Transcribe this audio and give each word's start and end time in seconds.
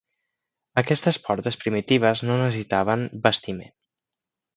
Aquestes 0.81 1.19
portes 1.27 1.59
primitives 1.63 2.23
no 2.29 2.39
necessitaven 2.39 3.05
bastiment. 3.27 3.75